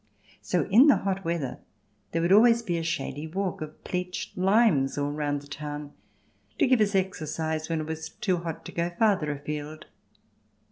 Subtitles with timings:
[0.41, 1.59] So, in the hot weather
[2.11, 5.91] there would be a shady walk of pleached limes all round the town,
[6.57, 9.85] to give us exercise when it was too hot to go farther afield.